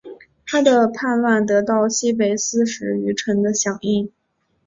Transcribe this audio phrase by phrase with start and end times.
[0.47, 4.11] 他的叛乱得到西北四十余城的响应。